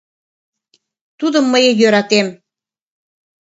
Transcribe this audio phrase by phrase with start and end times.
[1.19, 2.27] Тудым мые йӧратем